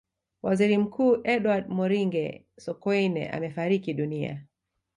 [0.41, 4.45] waziri mkuu edward moringe sokoine amefariki dunia